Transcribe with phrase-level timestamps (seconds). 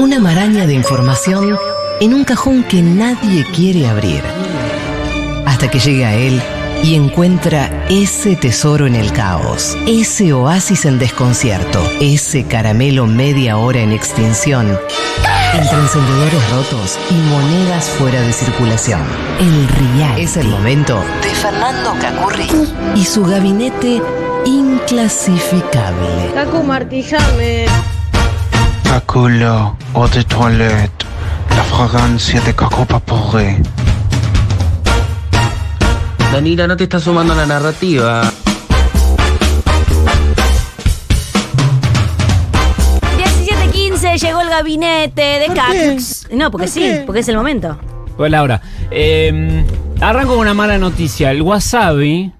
[0.00, 1.58] Una maraña de información
[2.00, 4.22] en un cajón que nadie quiere abrir.
[5.44, 6.40] Hasta que llega a él
[6.82, 13.80] y encuentra ese tesoro en el caos, ese oasis en desconcierto, ese caramelo media hora
[13.80, 14.70] en extinción,
[15.52, 19.02] entre encendedores rotos y monedas fuera de circulación.
[19.38, 22.48] El real es el momento de Fernando Cacurri
[22.94, 24.00] y su gabinete
[24.46, 26.32] inclasificable.
[26.32, 27.66] Cacu, martillame.
[29.10, 31.04] Caculo, eau de toilette,
[31.56, 33.56] la fragancia de Caco Papurri.
[36.32, 38.22] Danila, no te estás sumando a la narrativa.
[43.18, 46.28] 17.15 llegó el gabinete de Cactus.
[46.30, 47.80] No, porque sí, porque es el momento.
[48.16, 48.62] Hola, Laura.
[48.92, 49.64] Eh,
[50.00, 51.32] arranco con una mala noticia.
[51.32, 52.32] El wasabi.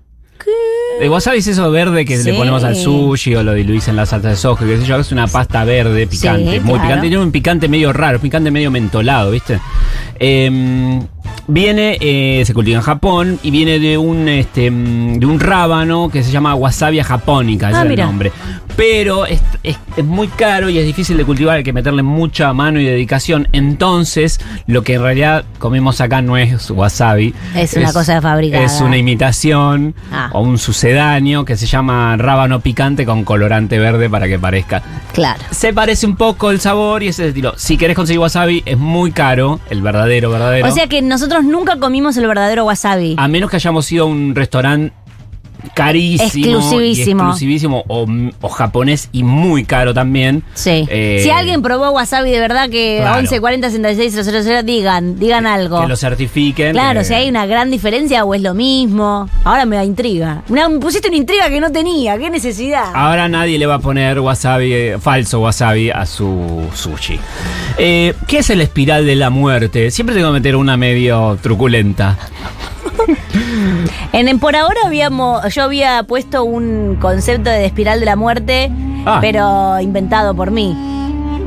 [1.01, 2.31] El wasabi es eso verde que Sí.
[2.31, 4.97] le ponemos al sushi o lo diluís en la salsa de soja, qué sé yo.
[4.99, 6.83] Es una pasta verde picante, Sí, muy claro.
[6.83, 7.09] picante.
[7.09, 9.59] Tiene un picante medio raro, picante medio mentolado, ¿viste?
[10.19, 11.01] Eh,
[11.47, 16.11] viene, eh, se cultiva en Japón y viene de un, este, mm, de un rábano
[16.13, 18.33] que se llama wasabia japónica, ese Ah, es el nombre.
[18.81, 22.51] Pero es, es- es muy caro y es difícil de cultivar, hay que meterle mucha
[22.55, 23.47] mano y dedicación.
[23.53, 27.35] Entonces, lo que en realidad comemos acá no es wasabi.
[27.55, 28.65] Es una cosa fabricada.
[28.65, 30.31] Es una imitación Ah.
[30.33, 34.83] o un sucedáneo que se llama rábano picante con colorante verde para que parezca.
[35.13, 35.41] Claro.
[35.51, 37.53] Se parece un poco el sabor y ese estilo.
[37.59, 40.67] Si querés conseguir wasabi, es muy caro, el verdadero, verdadero.
[40.67, 43.15] O sea que nosotros nunca comimos el verdadero wasabi.
[43.19, 44.95] A menos que hayamos ido a un restaurante
[45.75, 46.25] carísimo.
[46.59, 47.23] Exclusivísimo.
[47.23, 48.07] exclusivísimo o,
[48.41, 50.43] o japonés y muy caro también.
[50.55, 50.87] Sí.
[50.91, 53.21] Eh, si alguien probó wasabi de verdad que Claro.
[53.21, 55.81] 11 40 66 000, digan, digan algo.
[55.83, 56.73] Que lo certifiquen.
[56.73, 59.29] Claro, eh, si hay una gran diferencia o es lo mismo.
[59.45, 60.43] Ahora me da intriga.
[60.49, 62.19] Una- me pusiste una intriga que no tenía.
[62.19, 62.93] ¿Qué necesidad?
[62.95, 67.19] Ahora nadie le va a poner wasabi, eh, falso wasabi a su sushi.
[67.77, 69.91] ¿Qué es el espiral de la muerte?
[69.91, 72.19] Siempre tengo que meter una medio truculenta.
[74.13, 78.71] En, en por ahora habíamos, yo había puesto un concepto de espiral de la muerte,
[79.07, 79.19] Ah.
[79.21, 80.77] pero inventado por mí.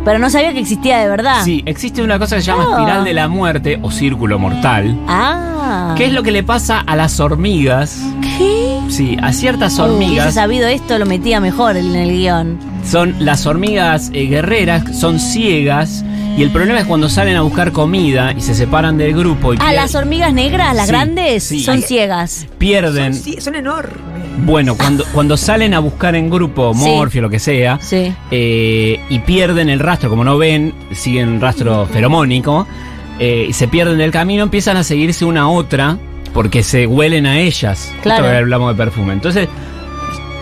[0.06, 1.44] Pero no sabía que existía de verdad.
[1.46, 2.72] Sí, existe una cosa que se llama Ah.
[2.72, 4.98] espiral de la muerte o círculo mortal.
[5.08, 5.94] Ah.
[5.98, 8.02] ¿Qué es lo que le pasa a las hormigas?
[8.22, 8.80] ¿Qué?
[8.90, 10.34] Sí, a ciertas Uh, hubiese hormigas.
[10.34, 12.58] sabido esto, lo metía mejor en el guion.
[12.86, 16.04] Son las hormigas eh, guerreras, son ciegas.
[16.36, 19.58] Y el problema es cuando salen a buscar comida y se separan del grupo y
[19.60, 21.64] Ah, las hormigas negras, las Sí, grandes, sí.
[21.64, 22.48] son ciegas.
[22.58, 23.14] pierden.
[23.14, 23.98] Sí, son enormes.
[24.40, 26.80] Bueno, cuando, cuando salen a buscar en grupo, Sí.
[26.90, 28.12] morfio, lo que sea, Sí.
[28.32, 32.66] eh, y pierden el rastro, como no ven, siguen rastro feromónico,
[33.20, 35.98] eh, y se pierden del camino, empiezan a seguirse una a otra
[36.34, 37.94] porque se huelen a ellas.
[38.02, 38.26] Claro.
[38.28, 39.14] hablamos de perfume.
[39.14, 39.48] Entonces,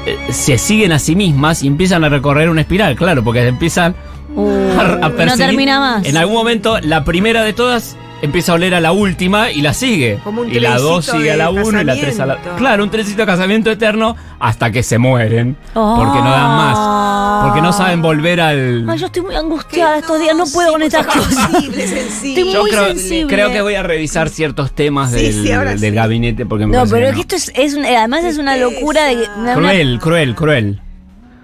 [0.06, 3.94] eh, se siguen a sí mismas y empiezan a recorrer una espiral, claro, porque empiezan
[4.36, 6.06] Uh, a, a no termina más.
[6.06, 9.74] En algún momento, la primera de todas empieza a oler a la última y la
[9.74, 10.20] sigue.
[10.24, 12.38] Como un y la dos sigue a la uno y la tres a la.
[12.58, 15.58] Claro, un trencito de casamiento eterno hasta que se mueren.
[15.74, 17.44] Porque no dan más.
[17.46, 18.88] Porque no saben volver al.
[18.90, 21.50] Ay, yo estoy muy angustiada estos días, no puedo con estas cosas.
[21.64, 23.34] Estoy Yo muy creo, sensible.
[23.36, 25.90] creo que voy a revisar ciertos temas del, sí, ahora del sí.
[25.92, 28.56] gabinete porque me No, pero que es que esto es, es un- además es una
[28.58, 30.81] locura de una- Cruel, cruel, cruel.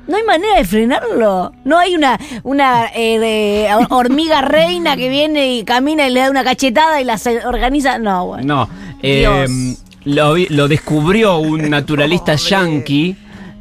[0.07, 1.51] No hay manera de frenarlo.
[1.63, 6.29] No hay una, una eh, de- hormiga reina que viene y camina y le da
[6.31, 7.97] una cachetada y la se- organiza.
[7.97, 8.43] No, bueno.
[8.67, 8.69] No.
[9.03, 9.77] eh, Dios.
[10.05, 13.15] lo, lo descubrió un naturalista yankee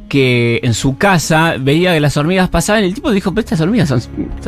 [0.07, 3.61] que en su casa veía que las hormigas pasaban y el tipo dijo, pero estas
[3.61, 4.01] hormigas son-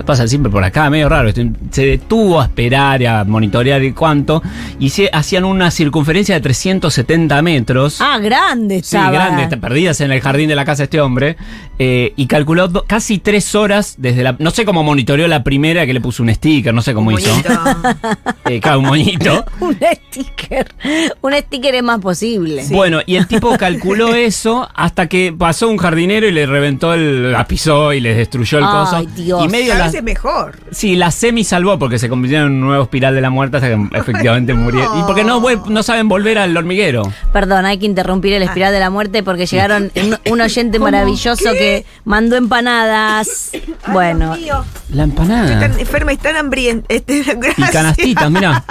[0.06, 1.30] pasan siempre por acá, medio raro.
[1.30, 4.42] Este, Se detuvo a esperar y a monitorear y cuánto
[4.80, 8.00] y se, hacían una circunferencia de 370 metros.
[8.02, 9.12] Ah, grande Sí, estaba.
[9.12, 11.36] grande, te perdidas en el jardín de la casa de este hombre.
[11.82, 14.36] eh, y calculó do- casi tres horas desde la.
[14.38, 17.30] No sé cómo monitoreó la primera que le puso un sticker, no sé cómo hizo.
[18.46, 19.46] Eh, claro, un moñito.
[19.60, 19.78] Un
[20.08, 20.74] sticker.
[21.22, 22.64] Un sticker es más posible.
[22.72, 27.32] Bueno, y el tipo calculó eso hasta que pasó un jardinero y le reventó el.
[27.32, 29.02] la pisó y le destruyó el Ay, coso.
[29.16, 29.44] Dios.
[29.44, 29.86] Y medio A la.
[29.88, 30.60] veces mejor.
[30.70, 33.70] Sí, la semi salvó porque se convirtió en un nuevo espiral de la muerte hasta
[33.70, 35.00] que efectivamente murieron.
[35.00, 37.02] Y porque no, no saben volver al hormiguero.
[37.34, 39.92] Perdón, hay que interrumpir el espiral de la muerte porque llegaron
[40.30, 43.50] un, oyente maravilloso que mandó empanadas.
[43.92, 45.52] Bueno, Dios mío, La empanada.
[45.54, 46.86] Estoy tan enferma y tan hambrienta.
[46.94, 47.20] Este,
[47.58, 48.64] Y canastitas, mira.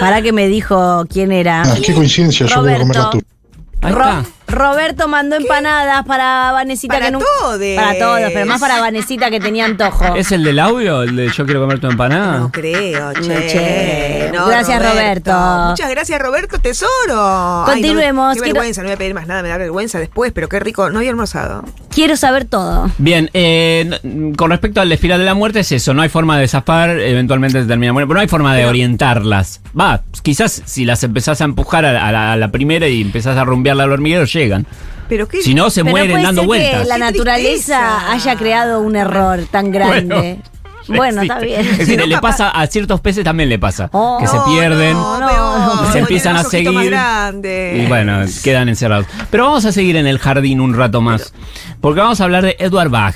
[0.00, 1.62] para que me dijo quién era.
[1.62, 3.24] Ah, qué coincidencia, yo voy a comer la tuya.
[3.82, 4.24] Ahí Ro- está.
[4.50, 7.76] Roberto mandó empanadas para Vanesita Para que todes.
[7.76, 10.14] Para todos, pero más para Vanesita que tenía antojo.
[10.16, 11.02] ¿Es el del audio?
[11.02, 12.38] ¿El de yo quiero comer tu empanada?
[12.38, 13.20] No creo, che.
[13.48, 14.30] che.
[14.32, 15.32] Gracias, Roberto.
[15.70, 17.64] Muchas gracias, Roberto, tesoro.
[17.66, 18.28] Ay, Continuemos.
[18.28, 20.48] no, qué Quiero- vergüenza, no voy a pedir más nada, me da vergüenza después, pero
[20.48, 20.90] qué rico.
[20.90, 21.64] No había almorzado.
[21.94, 22.90] Quiero saber todo.
[22.98, 26.46] Bien, eh, con respecto al espiral de la muerte es eso, no hay forma de
[26.48, 29.60] zafar, eventualmente se termina muriendo, pero no hay forma de orientarlas.
[29.78, 33.00] Va, quizás si las empezás a empujar a, la- a la, a la primera y
[33.02, 34.66] empezás a rumbearla al hormiguero, llegan.
[35.08, 35.42] Pero qué.
[35.42, 36.82] Si no, se Pero mueren puede dando ser vueltas.
[36.82, 40.40] que la naturaleza haya creado un error tan grande.
[40.88, 41.60] Bueno, está bien.
[41.60, 43.88] Es decir, le pasa a ciertos peces también le pasa.
[43.92, 44.18] Oh.
[44.18, 44.94] que se No, pierden.
[44.94, 46.92] No, No, peor, no, se empiezan a seguir.
[47.76, 49.06] Y bueno, quedan encerrados.
[49.30, 51.32] Pero vamos a seguir en el jardín un rato más.
[51.80, 53.14] Porque vamos a hablar de Edward Bach.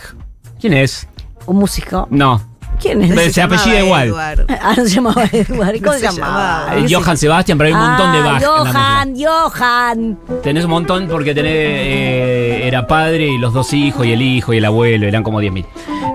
[0.61, 1.09] ¿Quién es?
[1.47, 2.06] Un músico.
[2.11, 2.54] No.
[2.84, 3.32] ¿Quién es?
[3.34, 4.14] Se apellida igual.
[4.60, 5.78] Ah, no se llamaba Eduardo.
[5.81, 6.66] ¿Cómo No se se llamaba?
[6.70, 6.78] llamaba.
[6.78, 8.42] Eh, Johann Sebastian, pero hay un montón de Ah, Bach.
[8.44, 10.19] Johann, Johann.
[10.42, 14.52] Tenés un montón porque tenés, eh, era padre y los dos hijos y el hijo
[14.54, 15.64] y el abuelo, eran como 10.000.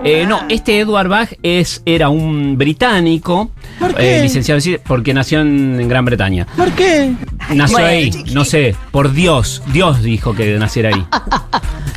[0.04, 3.52] Eh, no, este Edward Bach es, era un británico,
[3.98, 6.48] eh, licenciado en cine, porque nació en, en Gran Bretaña.
[6.56, 7.14] ¿Por qué?
[7.54, 11.06] Nació Bueno, ahí, no sé, por Dios, Dios dijo que naciera ahí.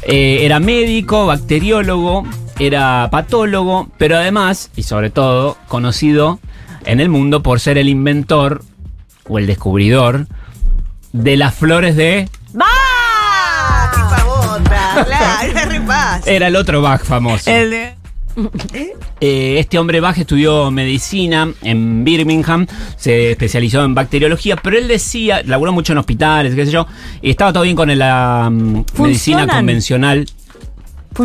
[0.04, 2.24] Eh, era médico, bacteriólogo,
[2.66, 6.38] era patólogo, pero además, y sobre todo, conocido
[6.84, 8.62] en el mundo por ser el inventor
[9.28, 10.26] o el descubridor
[11.12, 12.28] de las flores de...
[15.06, 17.50] Claro, era el otro Bach famoso.
[17.50, 18.02] El de.
[19.20, 22.66] Eh, este hombre Bach estudió medicina en Birmingham,
[22.96, 26.86] se especializó en bacteriología, pero él decía, laburó mucho en hospitales, qué sé yo,
[27.20, 30.26] y estaba todo bien con la mm, medicina convencional.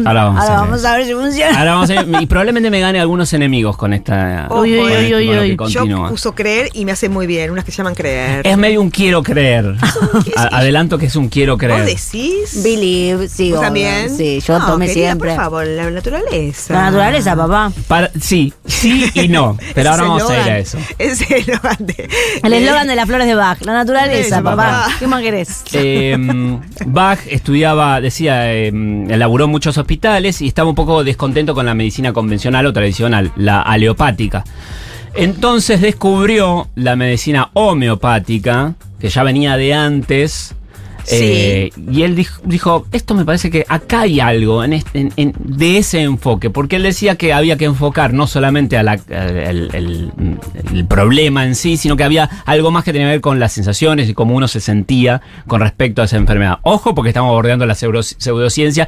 [0.05, 0.59] Ahora vamos a ver.
[0.59, 1.57] vamos a ver si funciona.
[1.59, 4.47] Ahora vamos a ver, y probablemente me gane algunos enemigos con esta.
[4.51, 5.57] Uy, uy, con uy, esto, uy, con lo uy.
[5.57, 7.51] que Yo uso creer y me hace muy bien.
[7.51, 8.45] Unas que se llaman creer.
[8.45, 9.75] Es medio un quiero creer.
[10.35, 11.85] Adelanto que es un quiero ¿Vos creer.
[11.85, 12.61] decís?
[12.63, 14.15] Believe, sí, ¿Vos también?
[14.15, 15.29] Sí, yo No, tomé querida, siempre.
[15.31, 16.73] Por favor, la naturaleza.
[16.73, 17.71] La naturaleza, papá.
[17.87, 19.57] Para- sí, sí y no.
[19.73, 20.77] Pero ahora vamos a ir a eso.
[20.97, 22.09] Ese eslogan de.
[22.43, 23.59] El eslogan de las flores de Bach.
[23.61, 24.55] La naturaleza, papá.
[24.55, 24.87] papá.
[24.99, 25.63] ¿Qué más querés?
[25.73, 26.15] Eh,
[26.85, 28.67] Bach estudiaba, decía, eh,
[29.09, 33.61] elaboró en hospitales y estaba un poco descontento con la medicina convencional o tradicional, la
[33.61, 34.43] aleopática.
[35.13, 40.55] Entonces descubrió la medicina homeopática, que ya venía de antes.
[41.09, 45.13] Eh, y él dijo, dijo, esto me parece que acá hay algo en este- en-
[45.15, 48.91] en- de ese enfoque, porque él decía que había que enfocar no solamente a la-
[48.93, 50.11] al- el,
[50.73, 53.53] el problema en sí, sino que había algo más que tenía que ver con las
[53.53, 56.59] sensaciones y cómo uno se sentía con respecto a esa enfermedad.
[56.63, 58.87] Ojo, porque estamos bordeando la pseudo- pseudociencia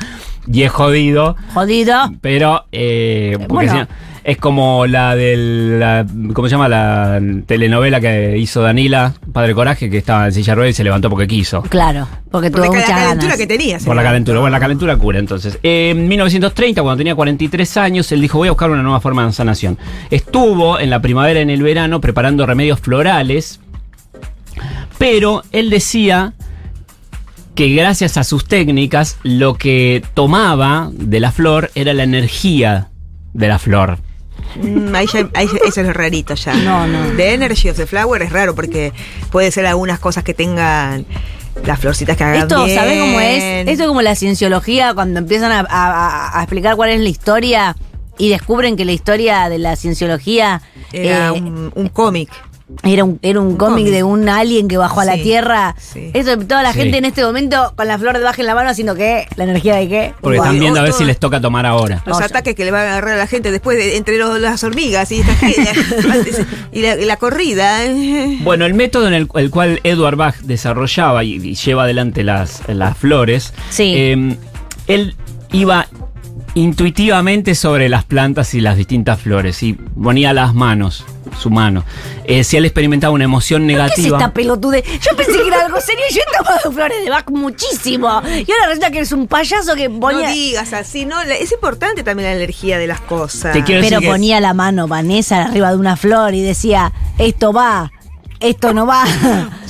[0.51, 2.11] y es jodido, Jodido.
[2.21, 3.71] pero eh, porque bueno.
[3.71, 3.87] si no,
[4.29, 6.67] es como la del, la- ¿cómo se llama?
[6.69, 10.83] La telenovela que hizo Danila, Padre Coraje, que estaba en silla de ruedas y se
[10.83, 11.61] levantó porque quiso.
[11.63, 13.37] Claro, porque Porque tuvo la muchas calentura ganas.
[13.37, 13.83] que tenías.
[13.83, 14.39] Por la calentura.
[14.39, 15.57] Bueno, la calentura cura entonces.
[15.63, 19.25] Eh, en 1930, cuando tenía 43 años, él dijo, voy a buscar una nueva forma
[19.25, 19.77] de sanación.
[20.09, 23.59] Estuvo en la primavera y en el verano preparando remedios florales,
[24.97, 26.33] pero él decía
[27.55, 32.89] que gracias a sus técnicas, lo que tomaba de la flor era la energía
[33.33, 33.97] de la flor.
[34.55, 36.53] Mm, ahí ya- ahí eso es rarito ya.
[36.53, 37.15] No, no.
[37.15, 38.91] The Energy of the Flower es raro porque
[39.31, 41.05] puede ser algunas cosas que tengan
[41.65, 42.77] las florcitas que hagan Esto, bien.
[42.77, 43.67] ¿sabés cómo es?
[43.67, 47.09] Esto es como la cienciología cuando empiezan a, a- a- a explicar cuál es la
[47.09, 47.75] historia
[48.17, 50.61] y descubren que la historia de la cienciología
[50.91, 52.29] Era eh, un, un cómic.
[52.83, 53.93] Era un, era un cómic cómic.
[53.93, 55.75] de un alien que bajó a la Tierra.
[55.79, 56.11] sí.
[56.13, 56.79] Eso, toda la Sí.
[56.81, 59.27] gente en este momento con la flor de baja en la mano haciendo qué?
[59.35, 60.13] La energía de qué?
[60.21, 62.03] Porque están viendo a ver si les toca tomar ahora.
[62.05, 64.63] Los ataques que le va a agarrar a la gente después de, entre los- las
[64.63, 65.21] hormigas y,
[66.71, 67.79] y, la, y la corrida.
[68.41, 72.61] Bueno, el método en el, el cual Edward Bach desarrollaba y, y lleva adelante las,
[72.67, 73.93] las flores, Sí.
[73.95, 74.37] eh,
[74.87, 75.15] él
[75.51, 75.87] iba
[76.59, 81.05] intuitivamente sobre las plantas y las distintas flores y ponía las manos,
[81.39, 81.83] su mano.
[82.25, 84.17] Eh, si él experimentaba una emoción ¿Qué es negativa.
[84.17, 84.83] esta pelotude?
[85.01, 86.03] Yo pensé que era algo serio.
[86.11, 88.07] Yo he tomado flores de Bach muchísimo.
[88.25, 90.27] Y ahora resulta que eres un payaso que ponía.
[90.27, 91.21] No digas así, ¿no?
[91.21, 93.53] Es importante también la energía de las cosas.
[93.53, 96.91] Te quiero pero decir que- ponía la mano Vanessa arriba de una flor y decía:
[97.17, 97.91] Esto va,
[98.39, 99.05] esto no va.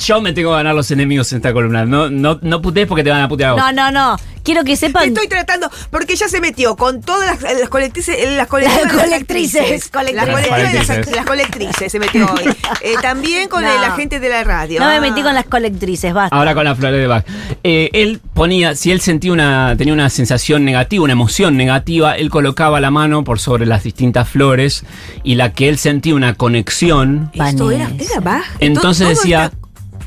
[0.06, 1.86] Yo me tengo que ganar los enemigos en esta columna.
[1.86, 3.62] No, no, no putees porque te van a putear a vos.
[3.62, 4.18] No, no, no.
[4.50, 5.10] Quiero que sepan.
[5.10, 9.70] Estoy tratando, porque ya se metió con todas las, las colectrices, las de colectrices.
[9.70, 11.16] Las colectivas de las, Colectrices.
[11.16, 12.50] las colectrices se metió hoy.
[12.82, 13.80] Eh, también con No.
[13.82, 14.80] la gente de la radio.
[14.80, 15.02] No me Ah.
[15.02, 16.36] metí con las colectrices, basta.
[16.36, 17.26] Ahora con las flores de Bach.
[17.64, 22.30] Eh, él ponía, si él sentía una, tenía una sensación negativa, una emoción negativa, él
[22.32, 24.84] colocaba la mano por sobre las distintas flores
[25.24, 28.44] y la que él sentía una conexión, Esto era, era Bach.
[28.60, 29.58] entonces Todo- todo decía, está-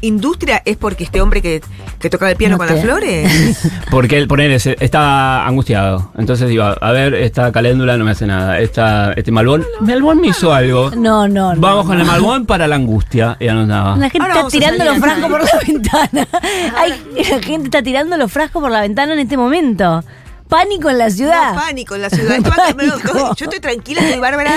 [0.02, 1.62] industria es porque este hombre que,
[1.99, 3.71] que tocaba el piano No con las flores.
[3.90, 6.12] Porque él, ponele, se- estaba angustiado.
[6.18, 8.59] Entonces iba, a ver, esta caléndula no me hace nada.
[8.59, 10.90] Esta, este malbón, malbón me hizo algo.
[10.90, 11.61] No, no, no.
[11.61, 13.37] Vamos con el malbón para la angustia.
[13.40, 13.97] Y anotaba.
[13.97, 16.28] La gente Ahora está tirando los frascos por la ventana.
[16.76, 16.90] Hay,
[17.30, 20.04] la gente está tirando los frascos por la ventana en este momento.
[20.49, 21.54] Pánico en la ciudad.
[21.54, 22.38] No, pánico en la ciudad.
[22.40, 24.52] No, yo estoy tranquila, estoy bárbara.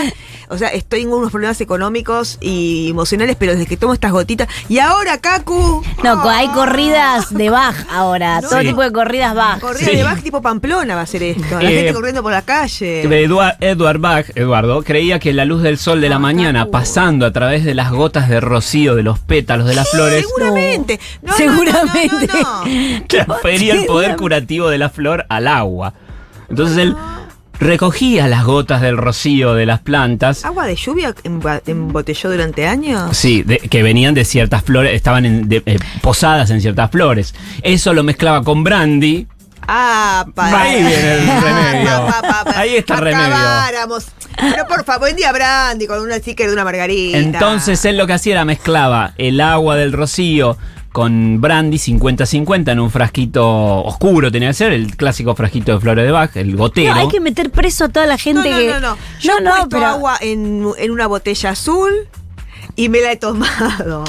[0.50, 4.48] O sea, estoy en unos problemas económicos y emocionales, pero desde que tomo estas gotitas.
[4.70, 5.84] Y ahora, Kaku.
[6.04, 6.54] No, co- hay Ah.
[6.54, 8.42] corridas de Bach ahora.
[8.42, 8.50] No.
[8.50, 8.68] Todo Sí.
[8.68, 9.60] tipo de corridas Bach.
[9.60, 9.96] Corrida Sí.
[9.98, 11.60] de Bach tipo Pamplona va a ser esto.
[11.60, 13.02] La Eh, gente corriendo por la calle.
[13.24, 17.32] Eduard, Edward Bach, Eduardo, creía que la luz del sol de la mañana, pasando a
[17.32, 21.00] través de las gotas de rocío de los pétalos de las flores, Seguramente.
[21.22, 22.28] No, no, Seguramente.
[22.28, 23.06] No, no, no, no.
[23.08, 25.94] transfería el poder curativo de la flor al agua.
[26.50, 26.96] Entonces él
[27.60, 30.46] recogía las gotas del rocío de las plantas.
[30.46, 31.14] ¿Agua de lluvia
[31.66, 33.16] embotelló durante años?
[33.18, 37.34] Sí, de- que venían de ciertas flores, estaban en- de- eh, posadas en ciertas flores.
[37.62, 39.28] Eso lo mezclaba con brandy.
[39.68, 40.62] Ah, para.
[40.62, 42.08] Ahí viene el remedio.
[42.56, 43.26] Ahí está el remedio.
[43.36, 44.06] Acabáramos.
[44.38, 47.18] Pero por favor, buen día Brandy con una sticker de una margarita.
[47.18, 50.58] Entonces él lo que hacía era mezclaba el agua del rocío
[50.92, 53.46] con brandy 50-50 en un frasquito
[53.84, 56.94] oscuro, tenía que ser el clásico frasquito de flores de Bach, el gotero.
[56.96, 58.68] No, hay que meter preso a toda la No, gente no, que.
[58.70, 58.98] no, no.
[59.20, 59.86] Yo no, he no, puesto pero.
[59.88, 61.92] agua en, en una botella azul
[62.78, 64.06] y me la he tomado.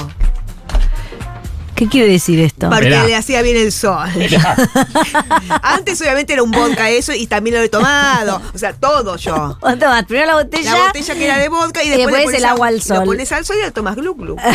[1.77, 2.71] ¿Qué quiere decir esto?
[2.71, 3.05] Porque Mirá.
[3.05, 4.09] le hacía bien el sol.
[5.61, 8.41] Antes obviamente era un vodka eso y también lo he tomado.
[8.51, 9.59] O sea, todo yo.
[9.61, 10.73] Vos tomás primero la botella.
[10.73, 12.97] La botella que era de vodka y Y después, le después el agua al sol.
[13.01, 14.35] Lo pones al sol y lo tomas glu glu.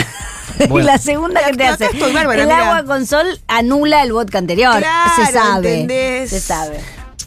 [0.68, 0.80] Bueno.
[0.80, 1.88] y la segunda que te hace.
[2.12, 4.78] bárbara, el agua con sol anula el vodka anterior.
[4.78, 5.72] Claro, se sabe.
[5.80, 6.30] ¿entendés?
[6.30, 6.78] Se sabe.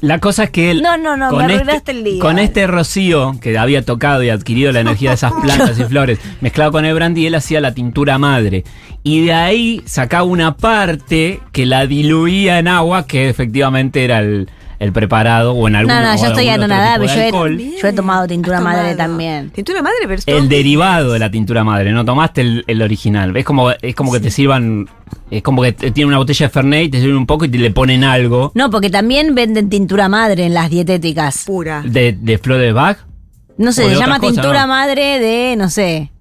[0.06, 0.82] La cosa es que él.
[0.84, 2.22] No, no, no, me arruinaste el día.
[2.22, 6.20] Con este rocío que había tocado y adquirido la energía de esas plantas y flores,
[6.42, 8.64] mezclado con el brandy, él hacía la tintura madre.
[9.04, 14.50] Y de ahí sacaba una parte que la diluía en agua, que efectivamente era el,
[14.80, 17.58] el preparado, o en algún No, no, yo estoy anonadada, de yo he- alcohol.
[17.82, 19.50] Yo he tomado tintura madre también.
[19.52, 23.36] Tintura madre, pero El derivado de la tintura madre, no tomaste el, el original.
[23.38, 24.88] Es como, es como que te sirvan,
[25.32, 27.72] es como que tiene una botella de Fernet, te sirven un poco y te le
[27.72, 31.44] ponen algo No, porque también venden tintura madre en las dietéticas.
[31.46, 31.82] pura.
[31.86, 32.98] de, de flor de Bach.
[33.58, 34.68] No sé, se llama cosas, tintura ¿no?
[34.68, 36.12] madre de, no sé.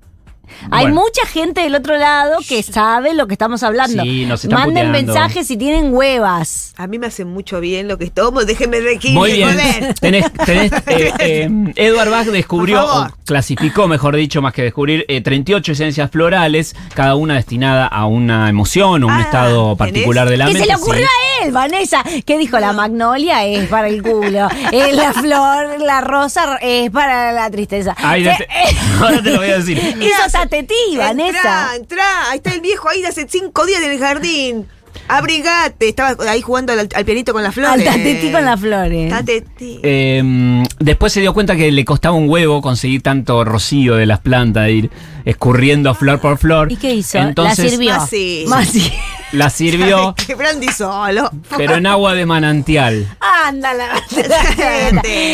[0.70, 4.02] Hay mucha gente del otro lado que sabe lo que estamos hablando.
[4.04, 5.12] Sí, nos están Manden puteando.
[5.12, 6.74] mensajes si tienen huevas.
[6.76, 8.44] A mí me hace mucho bien lo que tomo.
[8.44, 9.12] Déjenme de aquí.
[9.12, 9.56] Muy bien.
[10.00, 15.20] Tenés, tenés, eh, eh, Edward Bach descubrió, o clasificó, mejor dicho, más que descubrir, eh,
[15.20, 20.36] 38 esencias florales, cada una destinada a una emoción o un Ah, estado particular de
[20.36, 20.68] la que mente.
[20.68, 21.42] se le ocurrió sí.
[21.42, 22.04] a él, Vanessa.
[22.24, 22.58] ¿Qué dijo?
[22.58, 24.48] La magnolia es para el culo.
[24.72, 27.94] Eh, la flor, la rosa es para la tristeza.
[27.98, 29.78] Ay, no te- Eh, ahora te lo voy a decir.
[30.00, 31.36] Hizo tatetí, Vanessa.
[31.38, 32.30] Entrá, entrá.
[32.30, 34.68] Ahí está el viejo ahí de hace cinco días en el jardín.
[35.08, 35.88] Abrigate.
[35.88, 37.86] Estaba ahí jugando al, al pianito con las flores.
[37.86, 39.10] Al tatetí con las flores.
[39.10, 39.80] Tatetí.
[39.82, 44.20] Eh, después se dio cuenta que le costaba un huevo conseguir tanto rocío de las
[44.20, 44.90] plantas, de ir
[45.24, 46.72] escurriendo flor por flor.
[46.72, 47.18] ¿Y qué hizo?
[47.18, 47.96] Entonces, la sirvió.
[47.96, 48.44] Más sí.
[48.48, 48.92] Más sí.
[49.34, 51.30] La sirvió, Que Brandy solo.
[51.56, 53.06] pero en agua de manantial.
[53.20, 53.88] Ándala.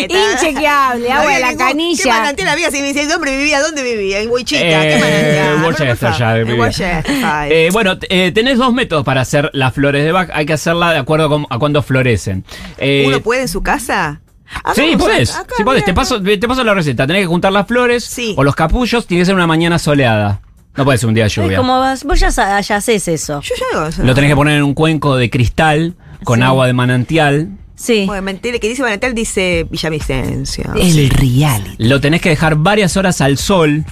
[0.09, 2.07] Inchequeable, agua de la ningún- ¿Qué canilla.
[2.15, 2.71] manantial había?
[2.71, 4.21] Si me dice el hombre vivía, ¿dónde vivía?
[4.21, 4.61] En Huichita.
[4.61, 5.15] ¿Qué Eh, manantial?
[5.15, 6.55] en vivía.
[6.55, 7.51] En Worcestershire.
[7.67, 10.31] Eh, bueno, eh, tenés dos métodos para hacer las flores de Bach.
[10.33, 12.45] Hay que hacerla de acuerdo con- a cuándo florecen.
[13.07, 14.21] ¿Uno puede en su casa?
[14.75, 15.37] Sí, Hagamos podés.
[15.37, 15.85] acá, Sí, podés.
[15.85, 17.07] Te paso, te paso la receta.
[17.07, 18.35] Tenés que juntar las flores Sí.
[18.37, 19.07] o los capullos.
[19.07, 20.41] Tiene que ser una mañana soleada.
[20.81, 21.59] No puede ser un día de Es lluvia.
[21.59, 23.43] como vos, vos ya, sa- ya haces eso.
[23.43, 24.03] Yo ya hago eso.
[24.03, 25.95] Lo tenés que poner en un cuenco de cristal
[26.25, 26.43] con Sí.
[26.45, 27.51] agua de manantial.
[27.77, 28.05] Sí.
[28.07, 30.73] Bueno, mentira, que dice manantial dice Villavicencio.
[30.75, 31.75] El reality.
[31.85, 33.85] Lo tenés que dejar varias horas al sol.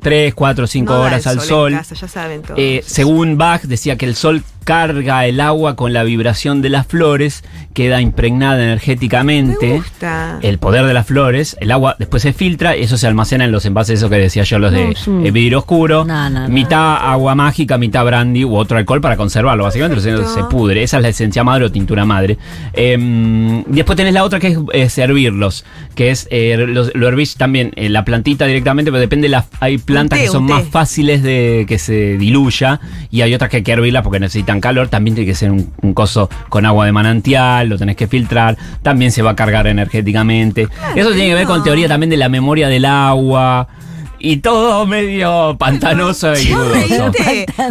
[0.00, 1.72] 3, 4, 5 No da horas el al sol sol.
[1.72, 2.58] en casa, ya saben todos.
[2.60, 6.88] Eh, según Bach, decía que el sol carga el agua con la vibración de las
[6.88, 9.68] flores, queda impregnada energéticamente.
[9.68, 10.38] Me gusta.
[10.42, 13.64] El poder de las flores, el agua después se filtra, eso se almacena en los
[13.64, 16.04] envases, eso que decía yo, los de No, eh, vidrio oscuro.
[16.04, 16.48] No, no, no.
[16.48, 20.48] mitad agua mágica, mitad brandy u otro alcohol para conservarlo, básicamente, si no se Perfecto.
[20.48, 20.82] pudre.
[20.82, 22.36] Esa es la esencia madre o tintura madre.
[22.72, 27.36] Em, después tenés la otra que es eh, servirlos, que es, eh, los- lo hervís
[27.36, 31.22] también, eh, la plantita directamente, pero depende, la, hay plantas té, que son más fáciles
[31.22, 32.80] de que se diluya
[33.10, 34.88] y hay otras que hay que hervirlas porque necesitan calor.
[34.88, 38.56] También tiene que ser un, un coso con agua de manantial, lo tenés que filtrar.
[38.82, 40.68] También se va a cargar energéticamente.
[40.94, 43.68] Eso tiene que ver con teoría también de la memoria del agua.
[44.18, 47.12] Y todo medio pantanoso y Vos dudoso.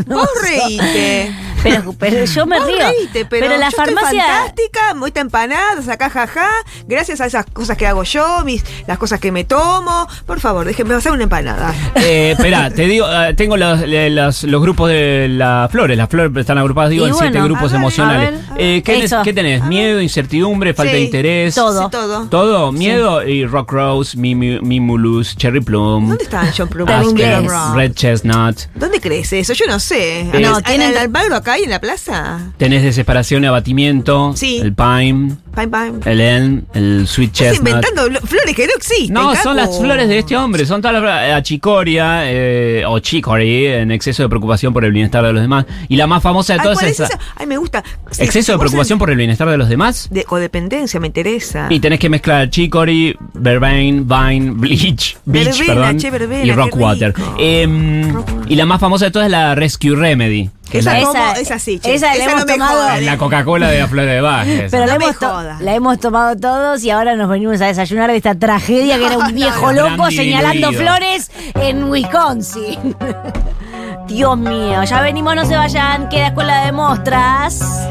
[0.07, 1.31] vos reíte.
[1.69, 2.77] Pero, pero yo me río.
[2.77, 4.23] reíte, pero, la yo estoy farmacia.
[4.25, 6.47] fantástica, muy empanada, acá jaja,
[6.87, 10.07] gracias a esas cosas que hago yo, mis, las cosas que me tomo.
[10.25, 11.73] Por favor, déjenme hacer una empanada.
[11.95, 15.97] Eh, espera, te digo, eh, tengo los, los, los grupos de las flores.
[15.97, 18.27] Las flores están agrupadas, digo, Y en siete grupos ver, emocionales.
[18.29, 19.61] a ver, a Eh, ¿qué, tenés- qué?
[19.67, 21.55] ¿Miedo, incertidumbre, falta de interés?
[21.55, 21.83] todo.
[21.85, 22.25] Sí, todo.
[22.27, 22.71] ¿Todo?
[22.71, 23.25] ¿Miedo?
[23.27, 26.87] Y Rock Rose, Mimulus, Cherry Plum, ¿Dónde estaban John Plum?
[26.89, 27.51] Asker, inglés.
[27.75, 28.57] Red Chestnut.
[28.75, 29.53] ¿Dónde crees eso?
[29.53, 30.21] Yo no sé.
[30.21, 32.53] Eh, no, ¿Tienen el Almagro acá y en la plaza?
[32.57, 34.33] Tenés desesperación y abatimiento.
[34.35, 34.59] Sí.
[34.61, 36.11] El Pine, Pine Pine.
[36.11, 37.67] el Elm, el Sweet Estás Chestnut.
[37.69, 39.13] inventando lo- flores que no existen.
[39.13, 39.43] No, Caco.
[39.43, 41.33] son las flores de este hombre, son todas las flores.
[41.33, 45.65] Achicoria eh, o chicory, en exceso de preocupación por el bienestar de los demás.
[45.89, 47.19] Y la más famosa de Ay, todas ¿cuál es es esa.
[47.35, 47.83] Ay, me gusta.
[48.11, 50.07] Sí, Exceso de preocupación en- por el bienestar de los demás.
[50.11, 51.67] De codependencia, me interesa.
[51.69, 57.13] Y tenés que mezclar chicory, vervain, vine, bleach, beach, Verbena, perdón, che, verbena, y rockwater.
[57.13, 57.35] Rockwater.
[58.47, 60.49] y la más famosa de todas es la Rescue Remedy.
[60.71, 61.93] Es Esa, la, como, Esa- esa sí, che.
[61.93, 62.99] esa la hemos no tomado.
[63.01, 64.43] la Coca-Cola de la flor de esa.
[64.71, 65.25] Pero No la, me hemos to-
[65.59, 69.17] la hemos tomado todos y ahora nos venimos a desayunar de esta tragedia que era
[69.17, 69.89] un viejo no.
[69.89, 72.95] loco señalando flores en Wisconsin.
[74.07, 77.87] Dios mío, ya venimos, no se vayan, queda escuela de mostras.